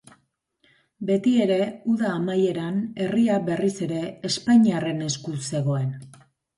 [1.09, 1.59] Beti ere,
[1.93, 5.99] uda amaieran herria berriz ere espainiarren esku zegoen.